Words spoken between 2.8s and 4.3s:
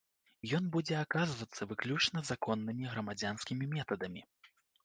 грамадзянскімі метадамі.